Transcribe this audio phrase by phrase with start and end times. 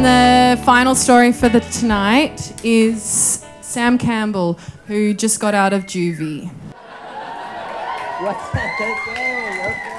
[0.00, 4.52] And the final story for the tonight is Sam Campbell,
[4.86, 6.48] who just got out of juvie.
[8.22, 8.74] What's that?
[8.78, 8.92] Okay,
[9.66, 9.90] okay.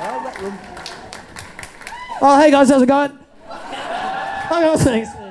[0.00, 0.58] All right,
[2.22, 3.18] Oh, hey guys, how's it going?
[3.48, 5.08] Hi guys, thanks.
[5.10, 5.24] Okay.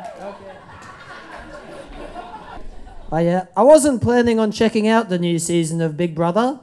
[3.13, 6.59] Oh uh, yeah, I wasn't planning on checking out the new season of Big Brother.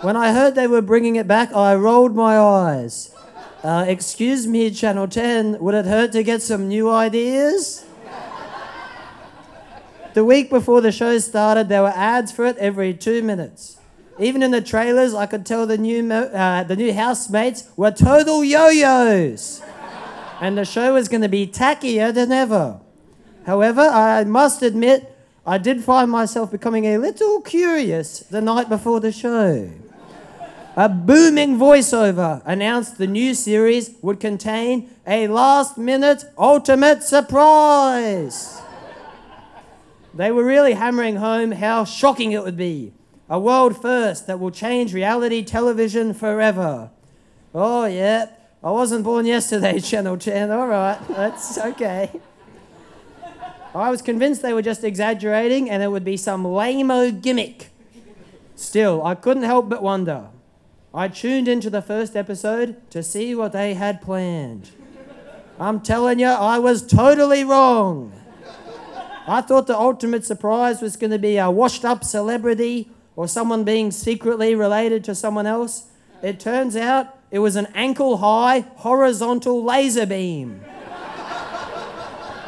[0.00, 3.14] When I heard they were bringing it back, I rolled my eyes.
[3.62, 7.84] Uh, excuse me, Channel 10, would it hurt to get some new ideas?
[10.14, 13.78] The week before the show started, there were ads for it every two minutes.
[14.18, 17.90] Even in the trailers, I could tell the new, mo- uh, the new housemates were
[17.90, 19.60] total yo yo's.
[20.40, 22.80] And the show was going to be tackier than ever.
[23.44, 25.16] However, I must admit,
[25.46, 29.70] I did find myself becoming a little curious the night before the show.
[30.78, 38.62] A booming voiceover announced the new series would contain a last minute ultimate surprise.
[40.14, 42.92] They were really hammering home how shocking it would be.
[43.28, 46.90] A world first that will change reality television forever.
[47.52, 48.26] Oh, yeah.
[48.62, 50.52] I wasn't born yesterday, Channel 10.
[50.52, 52.08] All right, that's okay.
[53.74, 57.70] I was convinced they were just exaggerating and it would be some lame gimmick.
[58.54, 60.28] Still, I couldn't help but wonder.
[60.94, 64.70] I tuned into the first episode to see what they had planned.
[65.60, 68.12] I'm telling you, I was totally wrong.
[69.26, 73.64] I thought the ultimate surprise was going to be a washed up celebrity or someone
[73.64, 75.88] being secretly related to someone else.
[76.22, 80.62] It turns out it was an ankle high horizontal laser beam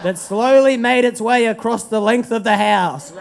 [0.03, 3.13] that slowly made its way across the length of the house.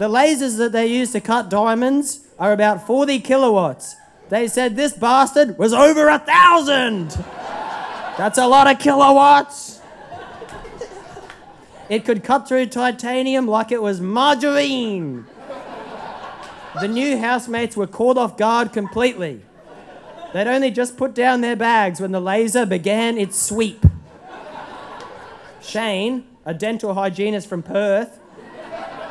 [0.00, 3.96] The lasers that they use to cut diamonds are about 40 kilowatts.
[4.30, 7.10] They said this bastard was over a thousand.
[8.16, 9.82] That's a lot of kilowatts.
[11.90, 15.26] It could cut through titanium like it was margarine.
[16.80, 19.42] The new housemates were caught off guard completely.
[20.32, 23.84] They'd only just put down their bags when the laser began its sweep.
[25.60, 28.19] Shane, a dental hygienist from Perth,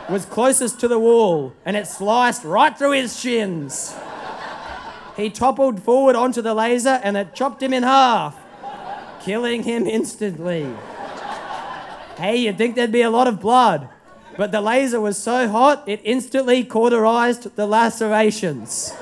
[0.09, 3.96] was closest to the wall and it sliced right through his shins.
[5.16, 8.36] He toppled forward onto the laser and it chopped him in half,
[9.22, 10.74] killing him instantly.
[12.18, 13.90] Hey, you'd think there'd be a lot of blood,
[14.38, 18.94] but the laser was so hot it instantly cauterized the lacerations.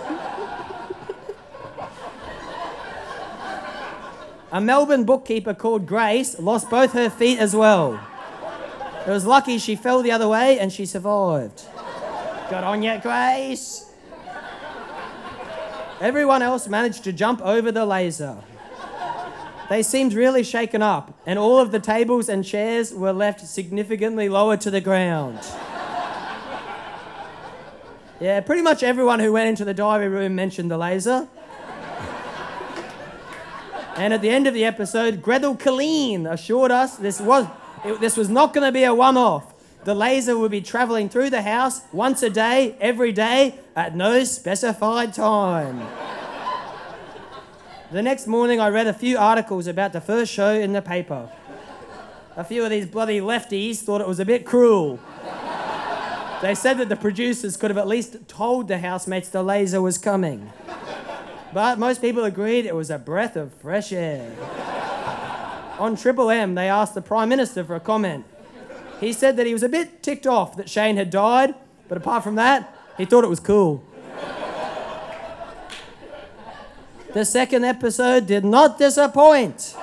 [4.51, 7.99] A Melbourne bookkeeper called Grace lost both her feet as well.
[9.07, 11.63] It was lucky she fell the other way and she survived.
[12.51, 13.89] Got on yet, Grace?
[16.01, 18.37] Everyone else managed to jump over the laser.
[19.69, 24.29] They seemed really shaken up, and all of the tables and chairs were left significantly
[24.29, 25.39] lower to the ground.
[28.19, 31.27] Yeah, pretty much everyone who went into the diary room mentioned the laser.
[33.95, 37.47] And at the end of the episode, Gretel Killeen assured us this was,
[37.87, 39.53] it, this was not going to be a one off.
[39.83, 44.23] The laser would be travelling through the house once a day, every day, at no
[44.23, 45.87] specified time.
[47.91, 51.29] The next morning, I read a few articles about the first show in the paper.
[52.35, 54.99] A few of these bloody lefties thought it was a bit cruel.
[56.41, 59.97] They said that the producers could have at least told the housemates the laser was
[59.97, 60.51] coming.
[61.53, 64.31] But most people agreed it was a breath of fresh air.
[65.79, 68.25] On Triple M, they asked the Prime Minister for a comment.
[68.99, 71.53] He said that he was a bit ticked off that Shane had died,
[71.87, 73.83] but apart from that, he thought it was cool.
[77.13, 79.75] The second episode did not disappoint.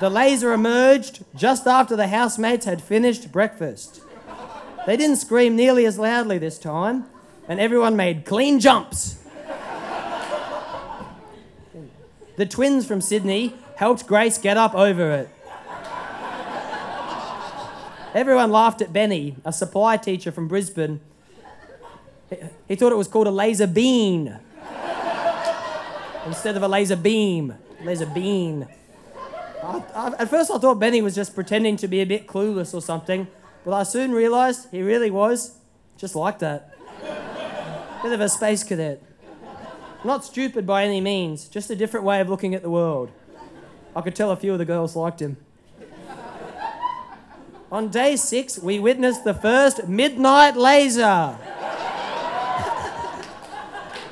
[0.00, 4.00] The laser emerged just after the housemates had finished breakfast.
[4.86, 7.06] They didn't scream nearly as loudly this time,
[7.48, 9.16] and everyone made clean jumps.
[12.38, 15.28] The twins from Sydney helped Grace get up over it.
[18.14, 21.00] Everyone laughed at Benny, a supply teacher from Brisbane.
[22.68, 24.38] He- thought it was called a laser bean
[26.26, 27.54] instead of a laser beam.
[27.82, 28.68] Laser bean.
[29.60, 32.72] I, I, at first, I thought Benny was just pretending to be a bit clueless
[32.72, 33.26] or something,
[33.64, 35.56] but I soon realised he really was
[35.96, 36.72] just like that.
[38.04, 39.02] Bit of a space cadet.
[40.04, 43.10] Not stupid by any means, just a different way of looking at the world.
[43.96, 45.36] I could tell a few of the girls liked him.
[47.70, 51.36] On day six, we witnessed the first midnight laser.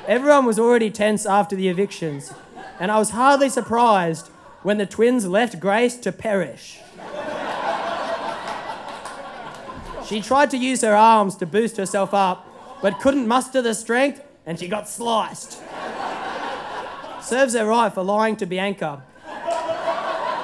[0.07, 2.33] Everyone was already tense after the evictions.
[2.79, 4.27] and I was hardly surprised
[4.61, 6.79] when the twins left Grace to perish.
[10.05, 12.47] she tried to use her arms to boost herself up,
[12.81, 15.61] but couldn't muster the strength, and she got sliced.
[17.27, 19.03] Serves her right for lying to Bianca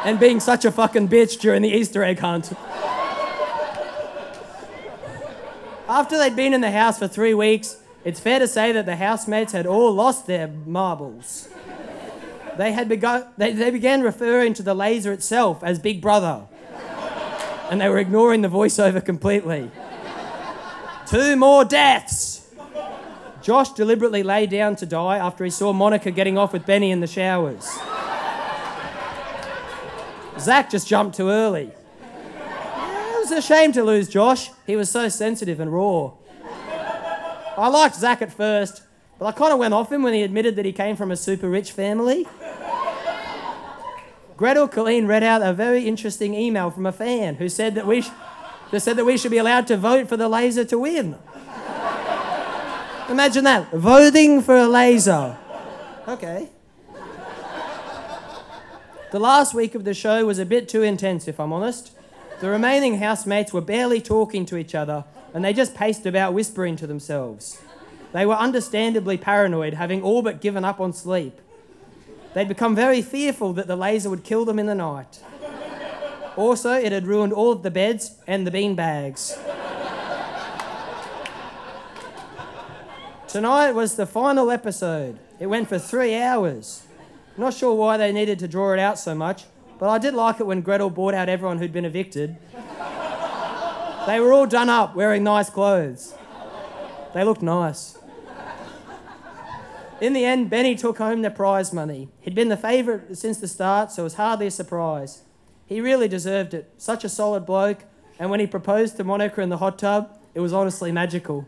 [0.04, 2.52] and being such a fucking bitch during the Easter egg hunt.
[5.88, 8.98] After they'd been in the house for three weeks, it's fair to say that the
[8.98, 11.48] housemates had all lost their marbles.
[12.58, 16.42] They, had begun, they, they began referring to the laser itself as Big Brother,
[17.72, 19.72] and they were ignoring the voiceover completely.
[21.08, 22.33] Two more deaths!
[23.44, 27.02] Josh deliberately lay down to die after he saw Monica getting off with Benny in
[27.02, 27.70] the showers.
[30.40, 31.70] Zach just jumped too early.
[31.70, 34.50] It was a shame to lose Josh.
[34.66, 36.12] He was so sensitive and raw.
[37.58, 38.84] I liked Zach at first,
[39.20, 41.18] but I kind of went off him when he admitted that he came from a
[41.18, 42.26] super rich family.
[44.38, 48.02] Gretel Killeen read out a very interesting email from a fan who said that we,
[48.02, 48.10] sh-
[48.72, 51.18] that said that we should be allowed to vote for the laser to win.
[53.10, 55.38] Imagine that, voting for a laser.
[56.08, 56.50] Okay.
[59.12, 61.92] The last week of the show was a bit too intense, if I'm honest.
[62.40, 65.04] The remaining housemates were barely talking to each other,
[65.34, 67.62] and they just paced about whispering to themselves.
[68.14, 71.40] They were understandably paranoid, having all but given up on sleep.
[72.34, 75.20] They'd become very fearful that the laser would kill them in the night.
[76.36, 79.38] Also, it had ruined all of the beds and the bean bags.
[83.34, 85.18] Tonight was the final episode.
[85.40, 86.84] It went for three hours.
[87.36, 89.46] Not sure why they needed to draw it out so much,
[89.80, 92.38] but I did like it when Gretel bought out everyone who'd been evicted.
[94.06, 96.14] they were all done up, wearing nice clothes.
[97.16, 97.98] They looked nice.
[100.00, 102.10] In the end, Benny took home the prize money.
[102.22, 105.24] He'd been the favourite since the start, so it was hardly a surprise.
[105.66, 106.72] He really deserved it.
[106.78, 107.80] Such a solid bloke,
[108.20, 111.48] and when he proposed to Monica in the hot tub, it was honestly magical.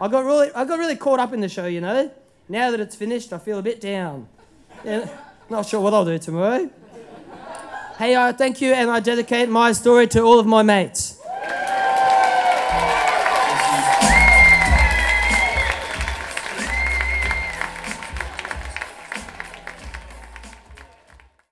[0.00, 2.10] I got really, I got really caught up in the show, you know.
[2.48, 4.28] Now that it's finished, I feel a bit down.
[4.84, 5.08] Yeah,
[5.48, 6.68] not sure what I'll do tomorrow.
[7.98, 11.13] Hey, I thank you, and I dedicate my story to all of my mates.